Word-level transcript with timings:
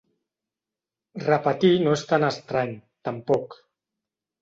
Repetir 1.27 1.71
no 1.85 1.95
és 1.99 2.07
tan 2.15 2.29
estrany, 2.33 2.77
tampoc. 3.11 3.59